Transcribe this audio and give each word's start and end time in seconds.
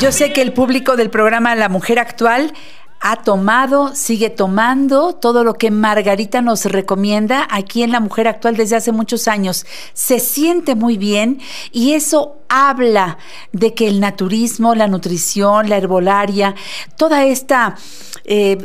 Yo 0.00 0.12
sé 0.12 0.32
que 0.32 0.40
el 0.40 0.54
público 0.54 0.96
del 0.96 1.10
programa 1.10 1.54
La 1.54 1.68
Mujer 1.68 1.98
Actual 1.98 2.54
ha 3.00 3.16
tomado, 3.16 3.94
sigue 3.94 4.30
tomando 4.30 5.12
todo 5.12 5.44
lo 5.44 5.52
que 5.54 5.70
Margarita 5.70 6.40
nos 6.40 6.64
recomienda 6.64 7.46
aquí 7.50 7.82
en 7.82 7.92
La 7.92 8.00
Mujer 8.00 8.26
Actual 8.26 8.56
desde 8.56 8.76
hace 8.76 8.92
muchos 8.92 9.28
años. 9.28 9.66
Se 9.92 10.18
siente 10.18 10.74
muy 10.74 10.96
bien 10.96 11.38
y 11.70 11.92
eso 11.92 12.38
habla 12.48 13.18
de 13.52 13.74
que 13.74 13.88
el 13.88 14.00
naturismo, 14.00 14.74
la 14.74 14.88
nutrición, 14.88 15.68
la 15.68 15.76
herbolaria, 15.76 16.54
toda 16.96 17.26
esta 17.26 17.76
eh, 18.24 18.56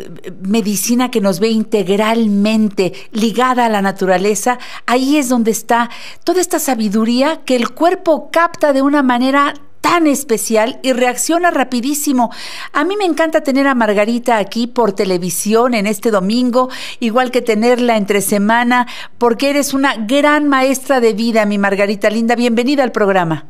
medicina 0.42 1.12
que 1.12 1.20
nos 1.20 1.42
ve 1.42 1.50
integralmente 1.50 2.94
ligada 3.12 3.66
a 3.66 3.70
la 3.70 3.82
naturaleza, 3.82 4.58
ahí 4.86 5.18
es 5.18 5.28
donde 5.28 5.52
está 5.52 5.90
toda 6.24 6.40
esta 6.40 6.60
sabiduría 6.60 7.42
que 7.44 7.58
el 7.58 7.72
cuerpo 7.72 8.30
capta 8.32 8.72
de 8.72 8.82
una 8.82 9.04
manera 9.04 9.54
tan 9.86 10.08
especial 10.08 10.80
y 10.82 10.94
reacciona 10.94 11.52
rapidísimo. 11.52 12.32
A 12.74 12.84
mí 12.84 12.98
me 12.98 13.06
encanta 13.06 13.42
tener 13.42 13.68
a 13.68 13.76
Margarita 13.76 14.40
aquí 14.40 14.66
por 14.66 14.94
televisión 14.94 15.76
en 15.76 15.86
este 15.86 16.10
domingo, 16.10 16.70
igual 17.00 17.30
que 17.30 17.44
tenerla 17.44 17.96
entre 17.96 18.22
semana, 18.22 18.88
porque 19.20 19.52
eres 19.52 19.76
una 19.76 19.96
gran 20.08 20.48
maestra 20.48 21.02
de 21.02 21.14
vida, 21.14 21.46
mi 21.46 21.60
Margarita 21.60 22.10
Linda. 22.10 22.36
Bienvenida 22.36 22.82
al 22.82 22.92
programa. 22.92 23.46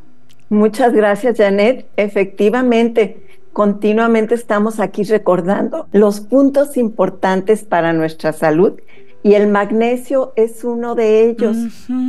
Muchas 0.50 0.92
gracias, 0.92 1.38
Janet. 1.38 1.86
Efectivamente, 1.96 3.40
continuamente 3.54 4.36
estamos 4.36 4.82
aquí 4.82 5.06
recordando 5.06 5.88
los 5.94 6.20
puntos 6.20 6.76
importantes 6.76 7.64
para 7.64 7.94
nuestra 7.94 8.34
salud 8.34 8.74
y 9.26 9.34
el 9.34 9.48
magnesio 9.48 10.34
es 10.36 10.64
uno 10.64 10.94
de 10.94 11.28
ellos. 11.28 11.58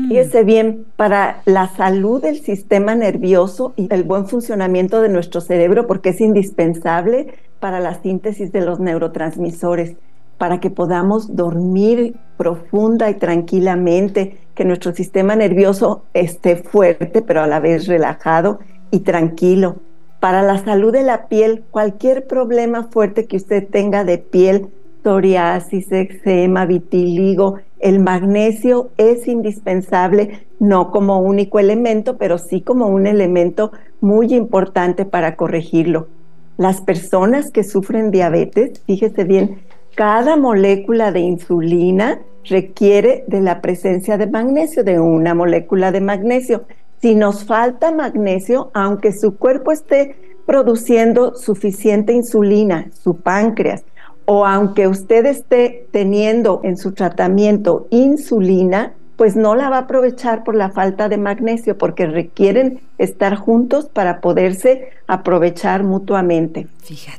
Fíjese 0.07 0.45
bien, 0.45 0.85
para 0.97 1.41
la 1.47 1.67
salud 1.75 2.21
del 2.21 2.41
sistema 2.41 2.95
nervioso 2.95 3.73
y 3.75 3.89
el 3.91 4.03
buen 4.03 4.27
funcionamiento 4.27 5.01
de 5.01 5.09
nuestro 5.09 5.41
cerebro, 5.41 5.87
porque 5.87 6.11
es 6.11 6.21
indispensable 6.21 7.29
para 7.59 7.81
la 7.81 8.03
síntesis 8.03 8.53
de 8.53 8.61
los 8.61 8.81
neurotransmisores, 8.81 9.97
para 10.37 10.61
que 10.61 10.69
podamos 10.69 11.35
dormir 11.35 12.17
profunda 12.37 13.09
y 13.09 13.15
tranquilamente, 13.15 14.37
que 14.55 14.67
nuestro 14.67 14.95
sistema 14.95 15.37
nervioso 15.37 16.03
esté 16.13 16.57
fuerte, 16.57 17.23
pero 17.23 17.41
a 17.41 17.47
la 17.47 17.61
vez 17.61 17.87
relajado 17.87 18.59
y 18.91 19.01
tranquilo. 19.01 19.77
Para 20.21 20.43
la 20.43 20.63
salud 20.63 20.93
de 20.93 21.03
la 21.03 21.29
piel, 21.29 21.65
cualquier 21.71 22.27
problema 22.27 22.89
fuerte 22.91 23.25
que 23.25 23.39
usted 23.39 23.67
tenga 23.67 24.05
de 24.05 24.19
piel, 24.19 24.69
psoriasis, 25.07 25.93
eczema, 25.93 26.67
vitiligo. 26.67 27.61
El 27.79 28.01
magnesio 28.01 28.91
es 28.97 29.29
indispensable, 29.29 30.47
no 30.59 30.91
como 30.91 31.21
único 31.21 31.61
elemento, 31.61 32.17
pero 32.17 32.39
sí 32.39 32.61
como 32.61 32.89
un 32.89 33.07
elemento 33.07 33.71
muy 34.01 34.35
importante 34.35 35.05
para 35.05 35.37
corregirlo. 35.37 36.09
Las 36.57 36.81
personas 36.81 37.53
que 37.53 37.63
sufren 37.63 38.11
diabetes, 38.11 38.83
fíjese 38.85 39.23
bien, 39.23 39.61
cada 39.95 40.37
molécula 40.37 41.13
de 41.13 41.21
insulina 41.21 42.19
requiere 42.45 43.23
de 43.29 43.41
la 43.41 43.61
presencia 43.61 44.19
de 44.19 44.27
magnesio, 44.27 44.83
de 44.83 44.99
una 44.99 45.35
molécula 45.35 45.93
de 45.93 46.01
magnesio. 46.01 46.65
Si 47.01 47.15
nos 47.15 47.45
falta 47.45 47.93
magnesio, 47.93 48.71
aunque 48.75 49.13
su 49.13 49.37
cuerpo 49.37 49.71
esté 49.71 50.17
produciendo 50.47 51.35
suficiente 51.35 52.13
insulina, 52.13 52.89
su 52.93 53.17
páncreas, 53.17 53.85
o 54.27 54.45
aunque 54.45 54.89
usted 54.89 55.25
esté 55.25 55.87
teniendo 55.93 56.61
en 56.65 56.77
su 56.77 56.93
tratamiento 56.93 57.87
insulina, 57.91 58.93
pues 59.17 59.35
no 59.35 59.55
la 59.55 59.71
va 59.71 59.77
a 59.77 59.81
aprovechar 59.81 60.45
por 60.45 60.55
la 60.55 60.71
falta 60.71 61.09
de 61.09 61.17
magnesio, 61.17 61.79
porque 61.79 62.07
requieren 62.07 62.81
estar 62.99 63.37
juntos 63.37 63.87
para 63.87 64.21
poderse 64.21 64.91
aprovechar 65.07 65.85
mutuamente. 65.85 66.67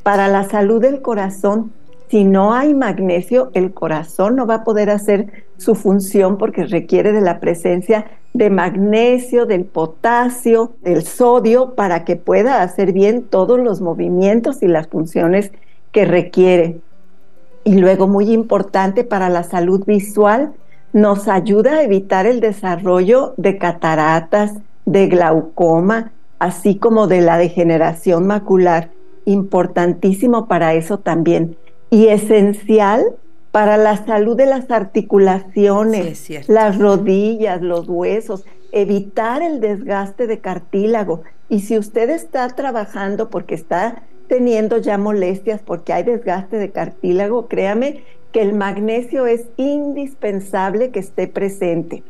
Para 0.03 0.28
la 0.28 0.44
salud 0.44 0.81
del 0.81 1.01
corazón, 1.01 1.72
si 2.09 2.23
no 2.23 2.53
hay 2.53 2.73
magnesio, 2.73 3.51
el 3.53 3.74
corazón 3.74 4.35
no 4.35 4.45
va 4.45 4.56
a 4.56 4.63
poder 4.63 4.89
hacer 4.89 5.45
su 5.57 5.75
función 5.75 6.38
porque 6.38 6.66
requiere 6.66 7.12
de 7.12 7.22
la 7.22 7.39
presencia 7.39 8.06
de 8.34 8.50
magnesio, 8.50 9.45
del 9.45 9.66
potasio, 9.66 10.74
del 10.84 11.03
sodio, 11.03 11.74
para 11.74 12.06
que 12.06 12.16
pueda 12.16 12.62
hacer 12.62 12.94
bien 12.94 13.24
todos 13.24 13.59
los 13.59 13.81
movimientos 13.81 14.62
y 14.62 14.68
las 14.68 14.88
funciones 14.88 15.51
que 15.91 16.06
requiere. 16.06 16.79
Y 17.67 17.73
luego, 17.73 18.07
muy 18.07 18.31
importante 18.31 19.03
para 19.03 19.28
la 19.28 19.44
salud 19.44 19.83
visual, 19.85 20.53
nos 20.94 21.28
ayuda 21.28 21.73
a 21.73 21.83
evitar 21.83 22.25
el 22.25 22.39
desarrollo 22.39 23.33
de 23.35 23.57
cataratas, 23.57 24.53
de 24.85 25.07
glaucoma, 25.07 26.13
así 26.39 26.77
como 26.77 27.07
de 27.07 27.19
la 27.19 27.38
degeneración 27.38 28.25
macular. 28.25 28.91
Importantísimo 29.25 30.47
para 30.47 30.75
eso 30.75 31.00
también. 31.00 31.57
Y 31.89 32.07
esencial 32.07 33.03
para 33.51 33.75
la 33.75 33.97
salud 34.06 34.38
de 34.38 34.45
las 34.45 34.72
articulaciones, 34.72 36.29
las 36.47 36.77
rodillas, 36.77 37.61
los 37.61 37.89
huesos, 37.89 38.45
evitar 38.72 39.41
el 39.41 39.59
desgaste 39.59 40.25
de 40.25 40.39
cartílago. 40.39 41.23
Y 41.50 41.59
si 41.59 41.77
usted 41.77 42.11
está 42.11 42.47
trabajando 42.47 43.29
porque 43.29 43.56
está 43.56 44.03
teniendo 44.27 44.77
ya 44.77 44.97
molestias 44.97 45.61
porque 45.61 45.93
hay 45.93 46.03
desgaste 46.03 46.57
de 46.57 46.71
cartílago, 46.71 47.47
créame 47.47 48.03
que 48.31 48.41
el 48.41 48.53
magnesio 48.53 49.25
es 49.25 49.45
indispensable 49.57 50.89
que 50.89 50.99
esté 50.99 51.27
presente. 51.27 52.03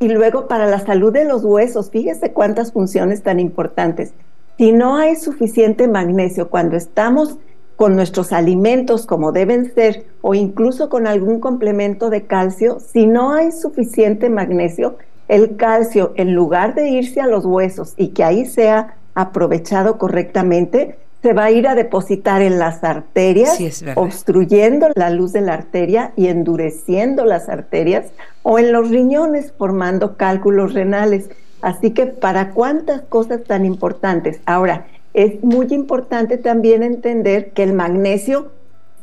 Y 0.00 0.08
luego 0.08 0.48
para 0.48 0.66
la 0.66 0.80
salud 0.80 1.12
de 1.12 1.24
los 1.24 1.44
huesos, 1.44 1.90
fíjese 1.90 2.32
cuántas 2.32 2.72
funciones 2.72 3.22
tan 3.22 3.40
importantes. 3.40 4.12
Si 4.58 4.72
no 4.72 4.96
hay 4.96 5.16
suficiente 5.16 5.88
magnesio 5.88 6.48
cuando 6.48 6.76
estamos 6.76 7.38
con 7.76 7.96
nuestros 7.96 8.32
alimentos 8.32 9.06
como 9.06 9.32
deben 9.32 9.74
ser 9.74 10.04
o 10.20 10.34
incluso 10.34 10.88
con 10.88 11.06
algún 11.06 11.40
complemento 11.40 12.10
de 12.10 12.22
calcio, 12.22 12.78
si 12.80 13.06
no 13.06 13.32
hay 13.32 13.50
suficiente 13.50 14.30
magnesio, 14.30 14.96
el 15.28 15.56
calcio 15.56 16.12
en 16.16 16.34
lugar 16.34 16.74
de 16.74 16.88
irse 16.88 17.20
a 17.20 17.26
los 17.26 17.44
huesos 17.44 17.94
y 17.96 18.08
que 18.08 18.24
ahí 18.24 18.46
sea 18.46 18.96
aprovechado 19.14 19.98
correctamente, 19.98 20.98
se 21.24 21.32
va 21.32 21.44
a 21.44 21.50
ir 21.50 21.66
a 21.66 21.74
depositar 21.74 22.42
en 22.42 22.58
las 22.58 22.84
arterias, 22.84 23.58
obstruyendo 23.94 24.88
la 24.94 25.08
luz 25.08 25.32
de 25.32 25.40
la 25.40 25.54
arteria 25.54 26.12
y 26.16 26.26
endureciendo 26.26 27.24
las 27.24 27.48
arterias, 27.48 28.12
o 28.42 28.58
en 28.58 28.72
los 28.72 28.90
riñones, 28.90 29.54
formando 29.56 30.18
cálculos 30.18 30.74
renales. 30.74 31.30
Así 31.62 31.92
que 31.92 32.04
para 32.04 32.50
cuántas 32.50 33.00
cosas 33.00 33.42
tan 33.44 33.64
importantes. 33.64 34.38
Ahora, 34.44 34.86
es 35.14 35.42
muy 35.42 35.68
importante 35.70 36.36
también 36.36 36.82
entender 36.82 37.52
que 37.52 37.62
el 37.62 37.72
magnesio, 37.72 38.50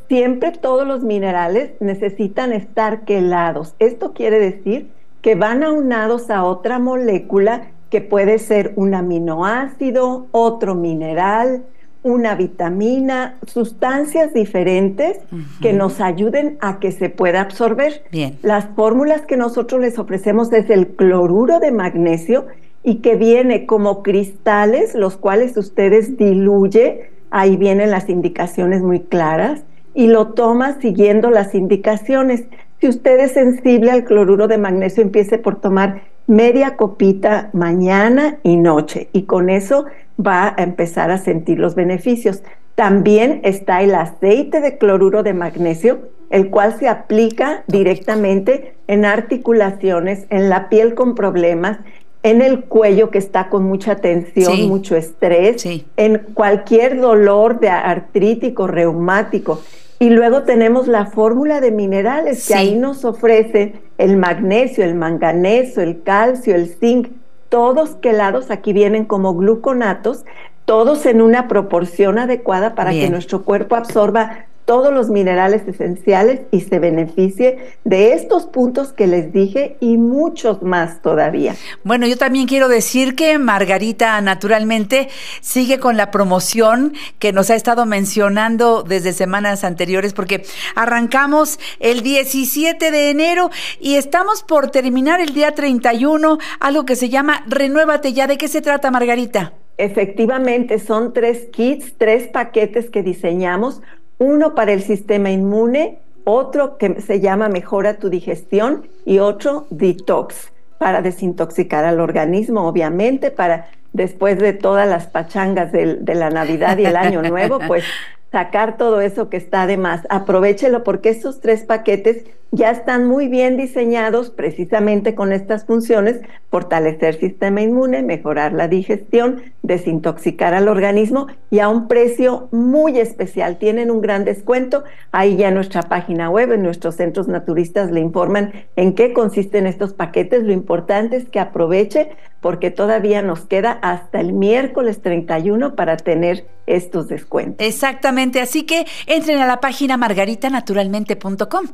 siempre 0.06 0.52
todos 0.52 0.86
los 0.86 1.02
minerales 1.02 1.72
necesitan 1.80 2.52
estar 2.52 3.00
quelados. 3.00 3.74
Esto 3.80 4.12
quiere 4.12 4.38
decir 4.38 4.92
que 5.22 5.34
van 5.34 5.64
aunados 5.64 6.30
a 6.30 6.44
otra 6.44 6.78
molécula 6.78 7.72
que 7.90 8.00
puede 8.00 8.38
ser 8.38 8.74
un 8.76 8.94
aminoácido, 8.94 10.28
otro 10.30 10.76
mineral, 10.76 11.64
una 12.02 12.34
vitamina, 12.34 13.36
sustancias 13.46 14.34
diferentes 14.34 15.18
que 15.60 15.72
nos 15.72 16.00
ayuden 16.00 16.58
a 16.60 16.80
que 16.80 16.90
se 16.90 17.10
pueda 17.10 17.40
absorber. 17.40 18.04
Bien. 18.10 18.38
Las 18.42 18.66
fórmulas 18.74 19.22
que 19.22 19.36
nosotros 19.36 19.80
les 19.80 19.98
ofrecemos 19.98 20.52
es 20.52 20.68
el 20.70 20.88
cloruro 20.88 21.60
de 21.60 21.70
magnesio 21.70 22.46
y 22.82 22.96
que 22.96 23.14
viene 23.14 23.66
como 23.66 24.02
cristales, 24.02 24.94
los 24.94 25.16
cuales 25.16 25.56
ustedes 25.56 26.16
diluye, 26.16 27.10
ahí 27.30 27.56
vienen 27.56 27.90
las 27.90 28.08
indicaciones 28.08 28.82
muy 28.82 29.00
claras, 29.00 29.62
y 29.94 30.08
lo 30.08 30.28
toma 30.28 30.80
siguiendo 30.80 31.30
las 31.30 31.54
indicaciones. 31.54 32.44
Si 32.80 32.88
usted 32.88 33.20
es 33.20 33.32
sensible 33.32 33.90
al 33.90 34.04
cloruro 34.04 34.48
de 34.48 34.58
magnesio, 34.58 35.02
empiece 35.02 35.38
por 35.38 35.60
tomar 35.60 36.02
media 36.32 36.76
copita 36.76 37.50
mañana 37.52 38.38
y 38.42 38.56
noche 38.56 39.08
y 39.12 39.24
con 39.24 39.50
eso 39.50 39.84
va 40.18 40.54
a 40.56 40.62
empezar 40.62 41.10
a 41.10 41.18
sentir 41.18 41.58
los 41.58 41.74
beneficios. 41.74 42.42
También 42.74 43.40
está 43.44 43.82
el 43.82 43.94
aceite 43.94 44.62
de 44.62 44.78
cloruro 44.78 45.22
de 45.22 45.34
magnesio, 45.34 46.08
el 46.30 46.48
cual 46.48 46.74
se 46.78 46.88
aplica 46.88 47.64
directamente 47.66 48.72
en 48.86 49.04
articulaciones, 49.04 50.24
en 50.30 50.48
la 50.48 50.70
piel 50.70 50.94
con 50.94 51.14
problemas 51.14 51.78
en 52.22 52.40
el 52.40 52.64
cuello 52.64 53.10
que 53.10 53.18
está 53.18 53.48
con 53.48 53.64
mucha 53.64 53.96
tensión, 53.96 54.54
Sí. 54.54 54.68
mucho 54.68 54.96
estrés, 54.96 55.60
Sí. 55.60 55.84
en 55.96 56.18
cualquier 56.34 57.00
dolor 57.00 57.58
de 57.60 57.68
artrítico, 57.68 58.68
reumático. 58.68 59.60
Y 60.02 60.10
luego 60.10 60.42
tenemos 60.42 60.88
la 60.88 61.06
fórmula 61.06 61.60
de 61.60 61.70
minerales 61.70 62.42
Sí. 62.42 62.52
que 62.52 62.58
ahí 62.58 62.74
nos 62.74 63.04
ofrece 63.04 63.74
el 63.98 64.16
magnesio, 64.16 64.82
el 64.84 64.96
manganeso, 64.96 65.80
el 65.80 66.02
calcio, 66.02 66.56
el 66.56 66.66
zinc, 66.66 67.06
todos 67.48 67.90
quelados 67.94 68.50
aquí 68.50 68.72
vienen 68.72 69.04
como 69.04 69.32
gluconatos, 69.34 70.24
todos 70.64 71.06
en 71.06 71.22
una 71.22 71.46
proporción 71.46 72.18
adecuada 72.18 72.74
para 72.74 72.90
Bien. 72.90 73.04
que 73.04 73.10
nuestro 73.10 73.44
cuerpo 73.44 73.76
absorba 73.76 74.46
todos 74.72 74.90
los 74.90 75.10
minerales 75.10 75.68
esenciales 75.68 76.40
y 76.50 76.62
se 76.62 76.78
beneficie 76.78 77.74
de 77.84 78.14
estos 78.14 78.46
puntos 78.46 78.94
que 78.94 79.06
les 79.06 79.30
dije 79.30 79.76
y 79.80 79.98
muchos 79.98 80.62
más 80.62 81.02
todavía. 81.02 81.54
Bueno, 81.84 82.06
yo 82.06 82.16
también 82.16 82.46
quiero 82.46 82.68
decir 82.68 83.14
que 83.14 83.36
Margarita 83.36 84.18
naturalmente 84.22 85.10
sigue 85.42 85.78
con 85.78 85.98
la 85.98 86.10
promoción 86.10 86.94
que 87.18 87.34
nos 87.34 87.50
ha 87.50 87.54
estado 87.54 87.84
mencionando 87.84 88.82
desde 88.82 89.12
semanas 89.12 89.62
anteriores 89.62 90.14
porque 90.14 90.42
arrancamos 90.74 91.60
el 91.78 92.02
17 92.02 92.90
de 92.90 93.10
enero 93.10 93.50
y 93.78 93.96
estamos 93.96 94.42
por 94.42 94.70
terminar 94.70 95.20
el 95.20 95.34
día 95.34 95.54
31, 95.54 96.38
algo 96.60 96.86
que 96.86 96.96
se 96.96 97.10
llama 97.10 97.44
Renuévate 97.46 98.14
ya. 98.14 98.26
¿De 98.26 98.38
qué 98.38 98.48
se 98.48 98.62
trata, 98.62 98.90
Margarita? 98.90 99.52
Efectivamente, 99.76 100.78
son 100.78 101.12
tres 101.12 101.48
kits, 101.50 101.94
tres 101.98 102.28
paquetes 102.28 102.88
que 102.88 103.02
diseñamos, 103.02 103.82
uno 104.22 104.54
para 104.54 104.72
el 104.72 104.82
sistema 104.82 105.30
inmune, 105.30 105.98
otro 106.24 106.78
que 106.78 107.00
se 107.00 107.20
llama 107.20 107.48
Mejora 107.48 107.98
tu 107.98 108.08
digestión 108.08 108.86
y 109.04 109.18
otro 109.18 109.66
Detox, 109.70 110.52
para 110.78 111.02
desintoxicar 111.02 111.84
al 111.84 112.00
organismo, 112.00 112.66
obviamente, 112.66 113.30
para 113.30 113.68
después 113.92 114.38
de 114.38 114.52
todas 114.52 114.88
las 114.88 115.06
pachangas 115.06 115.72
de, 115.72 116.00
la 116.14 116.30
Navidad 116.30 116.78
y 116.78 116.86
el 116.86 116.96
Año 116.96 117.22
Nuevo, 117.22 117.58
pues 117.66 117.84
sacar 118.32 118.76
todo 118.76 119.00
eso 119.00 119.28
que 119.28 119.36
está 119.36 119.66
de 119.66 119.76
más. 119.76 120.06
Aprovechelo 120.08 120.84
porque 120.84 121.10
estos 121.10 121.40
tres 121.40 121.64
paquetes 121.64 122.24
ya 122.54 122.70
están 122.70 123.06
muy 123.06 123.28
bien 123.28 123.56
diseñados 123.56 124.28
precisamente 124.28 125.14
con 125.14 125.32
estas 125.32 125.64
funciones, 125.64 126.20
fortalecer 126.50 127.18
sistema 127.18 127.62
inmune, 127.62 128.02
mejorar 128.02 128.52
la 128.52 128.68
digestión, 128.68 129.42
desintoxicar 129.62 130.52
al 130.52 130.68
organismo 130.68 131.28
y 131.50 131.60
a 131.60 131.70
un 131.70 131.88
precio 131.88 132.48
muy 132.52 133.00
especial. 133.00 133.56
Tienen 133.56 133.90
un 133.90 134.02
gran 134.02 134.26
descuento. 134.26 134.84
Ahí 135.12 135.36
ya 135.36 135.50
nuestra 135.50 135.82
página 135.84 136.28
web, 136.28 136.52
en 136.52 136.62
nuestros 136.62 136.96
centros 136.96 137.26
naturistas 137.26 137.90
le 137.90 138.00
informan 138.00 138.52
en 138.76 138.94
qué 138.94 139.14
consisten 139.14 139.66
estos 139.66 139.94
paquetes. 139.94 140.44
Lo 140.44 140.52
importante 140.52 141.16
es 141.16 141.30
que 141.30 141.40
aproveche 141.40 142.10
porque 142.42 142.70
todavía 142.70 143.22
nos 143.22 143.46
queda 143.46 143.78
hasta 143.82 144.20
el 144.20 144.32
miércoles 144.34 145.00
31 145.00 145.74
para 145.76 145.96
tener 145.96 146.44
estos 146.66 147.08
descuentos. 147.08 147.66
Exactamente, 147.66 148.40
así 148.40 148.64
que 148.64 148.84
entren 149.06 149.38
a 149.38 149.46
la 149.46 149.60
página 149.60 149.96
margaritanaturalmente.com, 149.96 151.66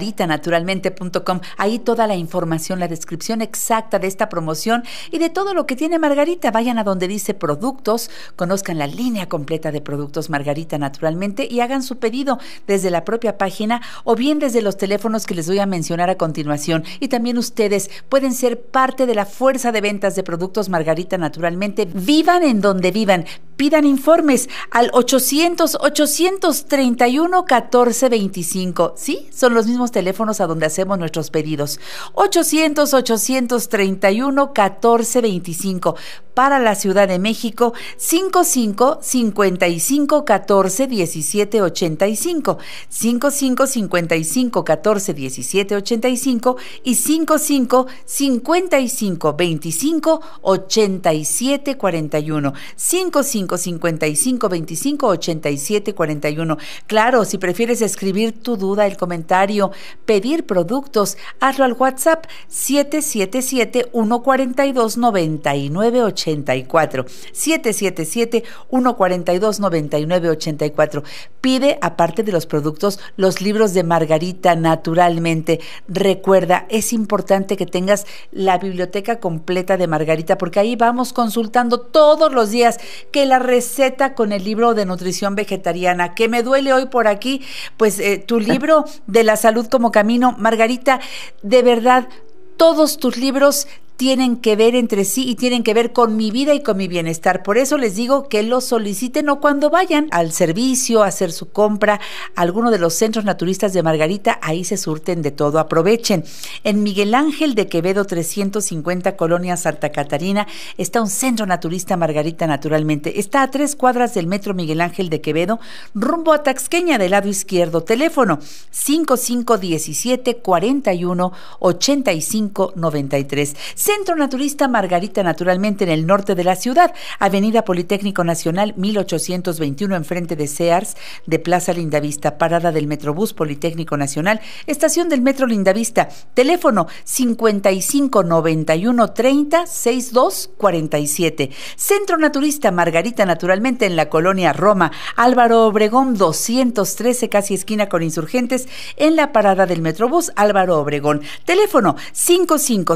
margaritanaturalmente.com, 0.00 1.40
ahí 1.58 1.78
toda 1.78 2.06
la 2.06 2.16
información, 2.16 2.80
la 2.80 2.88
descripción 2.88 3.42
exacta 3.42 3.98
de 3.98 4.06
esta 4.06 4.28
promoción 4.28 4.82
y 5.10 5.18
de 5.18 5.28
todo 5.28 5.52
lo 5.54 5.66
que 5.66 5.76
tiene 5.76 5.98
Margarita. 5.98 6.50
Vayan 6.50 6.78
a 6.78 6.84
donde 6.84 7.06
dice 7.06 7.34
productos, 7.34 8.10
conozcan 8.36 8.78
la 8.78 8.86
línea 8.86 9.28
completa 9.28 9.70
de 9.70 9.80
productos 9.80 10.30
Margarita 10.30 10.78
Naturalmente 10.78 11.46
y 11.50 11.60
hagan 11.60 11.82
su 11.82 11.98
pedido 11.98 12.38
desde 12.66 12.90
la 12.90 13.04
propia 13.04 13.36
página 13.36 13.82
o 14.04 14.14
bien 14.14 14.38
desde 14.38 14.62
los 14.62 14.76
teléfonos 14.76 15.26
que 15.26 15.34
les 15.34 15.46
voy 15.46 15.58
a 15.58 15.66
mencionar 15.66 16.08
a 16.08 16.16
continuación. 16.16 16.84
Y 17.00 17.08
también 17.08 17.36
ustedes 17.36 17.90
pueden 18.08 18.32
ser 18.32 18.60
parte 18.62 19.06
de 19.06 19.14
la 19.14 19.26
fuerza 19.26 19.72
de 19.72 19.80
ventas 19.80 20.16
de 20.16 20.22
productos 20.22 20.68
Margarita 20.68 21.18
Naturalmente. 21.18 21.86
Vivan 21.92 22.42
en 22.42 22.60
donde 22.60 22.90
vivan. 22.90 23.26
Pidan 23.60 23.84
informes 23.84 24.48
al 24.70 24.88
800 24.94 25.76
831 25.82 27.42
1425. 27.42 28.94
Sí, 28.96 29.28
son 29.34 29.52
los 29.52 29.66
mismos 29.66 29.92
teléfonos 29.92 30.40
a 30.40 30.46
donde 30.46 30.64
hacemos 30.64 30.98
nuestros 30.98 31.28
pedidos. 31.28 31.78
800 32.14 32.94
831 32.94 34.46
1425. 34.46 35.94
Para 36.32 36.58
la 36.58 36.74
Ciudad 36.74 37.06
de 37.06 37.18
México, 37.18 37.74
55 37.98 39.00
55 39.02 40.24
14 40.24 40.86
17 40.86 41.60
85. 41.60 42.58
55 42.88 43.66
55 43.66 44.64
14 44.64 45.12
17 45.12 45.76
85 45.76 46.56
y 46.84 46.94
55 46.94 47.86
55 48.06 49.34
25 49.34 50.20
87 50.40 51.76
41. 51.76 52.52
55 52.76 53.49
55 53.58 54.48
25 54.48 55.06
87 55.06 55.94
41. 55.94 56.56
Claro, 56.86 57.24
si 57.24 57.38
prefieres 57.38 57.82
escribir 57.82 58.42
tu 58.42 58.56
duda, 58.56 58.86
el 58.86 58.96
comentario, 58.96 59.72
pedir 60.04 60.46
productos, 60.46 61.16
hazlo 61.40 61.64
al 61.64 61.72
WhatsApp 61.72 62.26
777 62.48 63.90
142 63.92 64.96
99 64.96 66.02
84. 66.02 67.06
777 67.32 68.44
142 68.70 69.60
99 69.60 70.30
84. 70.30 71.02
Pide, 71.40 71.78
aparte 71.80 72.22
de 72.22 72.32
los 72.32 72.46
productos, 72.46 73.00
los 73.16 73.40
libros 73.40 73.74
de 73.74 73.82
Margarita 73.82 74.54
naturalmente. 74.54 75.60
Recuerda, 75.88 76.66
es 76.68 76.92
importante 76.92 77.56
que 77.56 77.66
tengas 77.66 78.06
la 78.30 78.58
biblioteca 78.58 79.20
completa 79.20 79.76
de 79.76 79.86
Margarita 79.86 80.38
porque 80.38 80.60
ahí 80.60 80.76
vamos 80.76 81.12
consultando 81.12 81.80
todos 81.80 82.32
los 82.32 82.50
días 82.50 82.78
que 83.10 83.26
la 83.26 83.38
receta 83.40 84.14
con 84.14 84.32
el 84.32 84.44
libro 84.44 84.74
de 84.74 84.86
nutrición 84.86 85.34
vegetariana, 85.34 86.14
que 86.14 86.28
me 86.28 86.42
duele 86.42 86.72
hoy 86.72 86.86
por 86.86 87.08
aquí, 87.08 87.42
pues 87.76 87.98
eh, 87.98 88.18
tu 88.18 88.38
libro 88.38 88.84
de 89.06 89.24
la 89.24 89.36
salud 89.36 89.66
como 89.66 89.90
camino, 89.90 90.34
Margarita, 90.38 91.00
de 91.42 91.62
verdad, 91.62 92.08
todos 92.56 92.98
tus 92.98 93.16
libros 93.16 93.66
tienen 94.00 94.38
que 94.38 94.56
ver 94.56 94.76
entre 94.76 95.04
sí 95.04 95.28
y 95.28 95.34
tienen 95.34 95.62
que 95.62 95.74
ver 95.74 95.92
con 95.92 96.16
mi 96.16 96.30
vida 96.30 96.54
y 96.54 96.62
con 96.62 96.78
mi 96.78 96.88
bienestar. 96.88 97.42
Por 97.42 97.58
eso 97.58 97.76
les 97.76 97.96
digo 97.96 98.30
que 98.30 98.42
lo 98.42 98.62
soliciten 98.62 99.28
o 99.28 99.40
cuando 99.40 99.68
vayan 99.68 100.08
al 100.10 100.32
servicio 100.32 101.02
a 101.02 101.08
hacer 101.08 101.32
su 101.32 101.50
compra 101.50 102.00
a 102.34 102.40
alguno 102.40 102.70
de 102.70 102.78
los 102.78 102.94
centros 102.94 103.26
naturistas 103.26 103.74
de 103.74 103.82
Margarita, 103.82 104.38
ahí 104.40 104.64
se 104.64 104.78
surten 104.78 105.20
de 105.20 105.32
todo. 105.32 105.58
Aprovechen. 105.58 106.24
En 106.64 106.82
Miguel 106.82 107.14
Ángel 107.14 107.54
de 107.54 107.66
Quevedo 107.66 108.06
350 108.06 109.16
Colonia 109.16 109.58
Santa 109.58 109.92
Catarina 109.92 110.46
está 110.78 111.02
un 111.02 111.08
centro 111.10 111.44
naturista 111.44 111.98
Margarita 111.98 112.46
naturalmente. 112.46 113.20
Está 113.20 113.42
a 113.42 113.50
tres 113.50 113.76
cuadras 113.76 114.14
del 114.14 114.26
metro 114.26 114.54
Miguel 114.54 114.80
Ángel 114.80 115.10
de 115.10 115.20
Quevedo, 115.20 115.60
rumbo 115.94 116.32
a 116.32 116.42
Taxqueña 116.42 116.96
del 116.96 117.10
lado 117.10 117.28
izquierdo. 117.28 117.82
Teléfono 117.82 118.38
5517 118.70 120.36
41 120.36 121.32
85 121.58 122.72
93. 122.76 123.56
Centro 123.96 124.14
Naturista 124.14 124.68
Margarita, 124.68 125.24
naturalmente 125.24 125.82
en 125.82 125.90
el 125.90 126.06
norte 126.06 126.36
de 126.36 126.44
la 126.44 126.54
ciudad, 126.54 126.94
Avenida 127.18 127.64
Politécnico 127.64 128.22
Nacional 128.22 128.72
1821, 128.76 129.96
enfrente 129.96 130.36
de 130.36 130.46
Sears, 130.46 130.96
de 131.26 131.40
Plaza 131.40 131.72
Lindavista, 131.72 132.38
parada 132.38 132.70
del 132.70 132.86
Metrobús 132.86 133.34
Politécnico 133.34 133.96
Nacional, 133.96 134.40
estación 134.68 135.08
del 135.08 135.22
Metro 135.22 135.48
Lindavista, 135.48 136.08
teléfono 136.34 136.86
55 137.02 138.22
91 138.22 139.12
30 139.12 139.66
62 139.66 140.50
47. 140.56 141.50
Centro 141.74 142.16
Naturista 142.16 142.70
Margarita, 142.70 143.26
naturalmente 143.26 143.86
en 143.86 143.96
la 143.96 144.08
colonia 144.08 144.52
Roma, 144.52 144.92
Álvaro 145.16 145.66
Obregón 145.66 146.16
213, 146.16 147.28
casi 147.28 147.54
esquina 147.54 147.88
con 147.88 148.04
insurgentes, 148.04 148.68
en 148.94 149.16
la 149.16 149.32
parada 149.32 149.66
del 149.66 149.82
Metrobús 149.82 150.30
Álvaro 150.36 150.78
Obregón. 150.78 151.22
Teléfono 151.44 151.96
55 152.12 152.94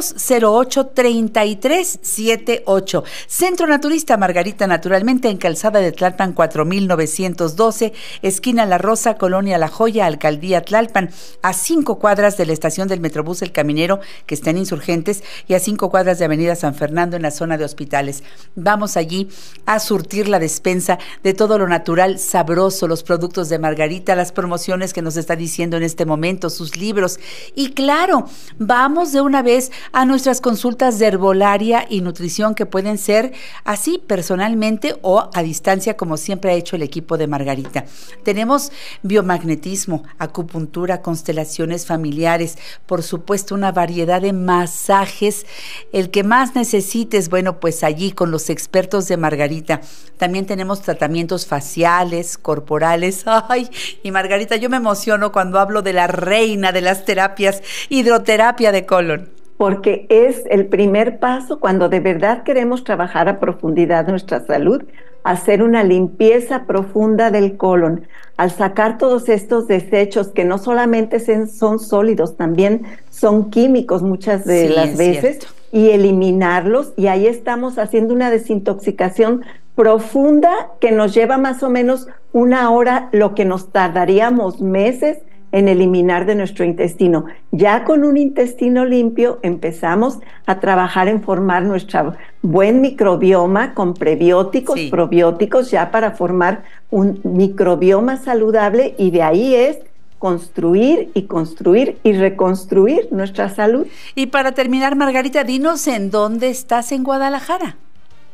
52 0.00 0.14
08 0.42 0.86
33 0.86 1.98
78. 2.00 3.04
Centro 3.26 3.66
Naturista 3.66 4.16
Margarita, 4.16 4.66
naturalmente 4.66 5.28
en 5.28 5.36
Calzada 5.36 5.80
de 5.80 5.92
Tlalpan 5.92 6.32
4912, 6.32 7.92
esquina 8.22 8.64
La 8.64 8.78
Rosa, 8.78 9.16
Colonia 9.16 9.58
La 9.58 9.68
Joya, 9.68 10.06
Alcaldía 10.06 10.62
Tlalpan, 10.62 11.10
a 11.42 11.52
cinco 11.52 11.98
cuadras 11.98 12.36
de 12.36 12.46
la 12.46 12.52
estación 12.52 12.88
del 12.88 13.00
Metrobús 13.00 13.42
El 13.42 13.52
Caminero, 13.52 14.00
que 14.26 14.34
está 14.34 14.50
en 14.50 14.58
Insurgentes, 14.58 15.22
y 15.46 15.54
a 15.54 15.60
cinco 15.60 15.90
cuadras 15.90 16.18
de 16.18 16.24
Avenida 16.24 16.54
San 16.54 16.74
Fernando 16.74 17.16
en 17.16 17.22
la 17.22 17.30
zona 17.30 17.58
de 17.58 17.64
hospitales. 17.64 18.22
Vamos 18.54 18.96
allí 18.96 19.28
a 19.66 19.80
surtir 19.80 20.28
la 20.28 20.38
despensa 20.38 20.98
de 21.22 21.34
todo 21.34 21.58
lo 21.58 21.68
natural, 21.68 22.18
sabroso, 22.18 22.86
los 22.88 23.02
productos 23.02 23.48
de 23.48 23.58
Margarita, 23.58 24.14
las 24.14 24.32
promociones 24.32 24.92
que 24.92 25.02
nos 25.02 25.16
está 25.16 25.36
diciendo 25.36 25.76
en 25.76 25.82
este 25.82 26.06
momento, 26.06 26.50
sus 26.50 26.76
libros. 26.76 27.18
Y 27.54 27.70
claro, 27.72 28.26
vamos 28.58 29.12
de 29.12 29.20
una 29.20 29.42
vez 29.42 29.71
a 29.92 30.04
nuestras 30.04 30.40
consultas 30.40 30.98
de 30.98 31.06
herbolaria 31.06 31.86
y 31.88 32.00
nutrición 32.00 32.54
que 32.54 32.66
pueden 32.66 32.98
ser 32.98 33.32
así 33.64 33.98
personalmente 33.98 34.96
o 35.02 35.30
a 35.32 35.42
distancia 35.42 35.96
como 35.96 36.16
siempre 36.16 36.52
ha 36.52 36.54
hecho 36.54 36.76
el 36.76 36.82
equipo 36.82 37.18
de 37.18 37.26
Margarita. 37.26 37.84
Tenemos 38.24 38.72
biomagnetismo, 39.02 40.04
acupuntura, 40.18 41.02
constelaciones 41.02 41.86
familiares, 41.86 42.58
por 42.86 43.02
supuesto 43.02 43.54
una 43.54 43.72
variedad 43.72 44.22
de 44.22 44.32
masajes, 44.32 45.46
el 45.92 46.10
que 46.10 46.24
más 46.24 46.54
necesites, 46.54 47.28
bueno, 47.28 47.60
pues 47.60 47.84
allí 47.84 48.12
con 48.12 48.30
los 48.30 48.50
expertos 48.50 49.08
de 49.08 49.16
Margarita. 49.16 49.80
También 50.16 50.46
tenemos 50.46 50.82
tratamientos 50.82 51.46
faciales, 51.46 52.38
corporales. 52.38 53.24
Ay, 53.48 53.68
y 54.02 54.10
Margarita, 54.10 54.56
yo 54.56 54.70
me 54.70 54.76
emociono 54.76 55.32
cuando 55.32 55.58
hablo 55.58 55.82
de 55.82 55.92
la 55.92 56.06
reina 56.06 56.72
de 56.72 56.80
las 56.80 57.04
terapias, 57.04 57.62
hidroterapia 57.88 58.72
de 58.72 58.86
colon. 58.86 59.41
Porque 59.62 60.06
es 60.08 60.42
el 60.50 60.66
primer 60.66 61.20
paso 61.20 61.60
cuando 61.60 61.88
de 61.88 62.00
verdad 62.00 62.42
queremos 62.42 62.82
trabajar 62.82 63.28
a 63.28 63.38
profundidad 63.38 64.08
nuestra 64.08 64.44
salud, 64.44 64.82
hacer 65.22 65.62
una 65.62 65.84
limpieza 65.84 66.64
profunda 66.64 67.30
del 67.30 67.56
colon, 67.56 68.08
al 68.36 68.50
sacar 68.50 68.98
todos 68.98 69.28
estos 69.28 69.68
desechos 69.68 70.30
que 70.30 70.44
no 70.44 70.58
solamente 70.58 71.20
son 71.46 71.78
sólidos, 71.78 72.36
también 72.36 72.82
son 73.10 73.50
químicos 73.50 74.02
muchas 74.02 74.44
de 74.44 74.68
las 74.68 74.96
veces, 74.96 75.46
y 75.70 75.90
eliminarlos, 75.90 76.92
y 76.96 77.06
ahí 77.06 77.28
estamos 77.28 77.78
haciendo 77.78 78.14
una 78.14 78.32
desintoxicación 78.32 79.44
profunda 79.76 80.70
que 80.80 80.90
nos 80.90 81.14
lleva 81.14 81.38
más 81.38 81.62
o 81.62 81.70
menos 81.70 82.08
una 82.32 82.68
hora, 82.72 83.10
lo 83.12 83.36
que 83.36 83.44
nos 83.44 83.70
tardaríamos 83.70 84.60
meses 84.60 85.18
en 85.52 85.68
eliminar 85.68 86.26
de 86.26 86.34
nuestro 86.34 86.64
intestino. 86.64 87.26
Ya 87.50 87.84
con 87.84 88.04
un 88.04 88.16
intestino 88.16 88.84
limpio 88.84 89.38
empezamos 89.42 90.18
a 90.46 90.60
trabajar 90.60 91.08
en 91.08 91.22
formar 91.22 91.62
nuestro 91.62 92.14
buen 92.40 92.80
microbioma 92.80 93.74
con 93.74 93.94
prebióticos, 93.94 94.80
probióticos, 94.90 95.70
ya 95.70 95.90
para 95.90 96.12
formar 96.12 96.64
un 96.90 97.20
microbioma 97.22 98.16
saludable 98.16 98.94
y 98.98 99.10
de 99.10 99.22
ahí 99.22 99.54
es 99.54 99.78
construir 100.18 101.10
y 101.14 101.22
construir 101.22 101.98
y 102.02 102.12
reconstruir 102.12 103.08
nuestra 103.10 103.48
salud. 103.48 103.86
Y 104.14 104.26
para 104.26 104.52
terminar, 104.52 104.96
Margarita, 104.96 105.44
dinos 105.44 105.86
en 105.88 106.10
dónde 106.10 106.48
estás 106.48 106.92
en 106.92 107.02
Guadalajara. 107.02 107.76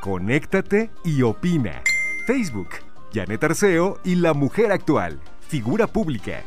Conéctate 0.00 0.92
y 1.04 1.22
opina. 1.22 1.82
Facebook, 2.28 2.68
Janet 3.12 3.42
Arceo 3.42 3.98
y 4.04 4.14
La 4.14 4.34
Mujer 4.34 4.70
Actual. 4.70 5.18
Figura 5.48 5.88
pública. 5.88 6.44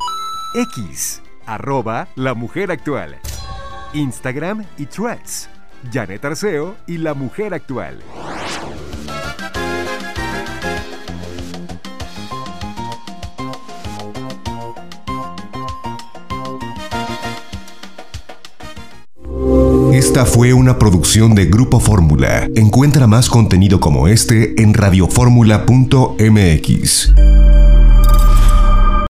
X, 0.56 1.22
arroba 1.46 2.08
La 2.16 2.36
Mujer 2.36 2.72
Actual. 2.72 3.20
Instagram 3.94 4.66
y 4.78 4.86
Threads. 4.86 5.50
Janet 5.92 6.24
Arceo 6.26 6.76
y 6.88 6.98
la 6.98 7.14
mujer 7.14 7.54
actual. 7.54 8.00
Esta 19.94 20.26
fue 20.26 20.54
una 20.54 20.80
producción 20.80 21.36
de 21.36 21.46
Grupo 21.46 21.80
Fórmula. 21.80 22.50
Encuentra 22.56 23.06
más 23.08 23.30
contenido 23.30 23.80
como 23.80 24.08
este 24.08 24.60
en 24.62 24.74
radioformula.mx. 24.74 27.14